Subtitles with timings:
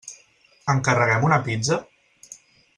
[0.73, 1.81] Encarreguem una pizza?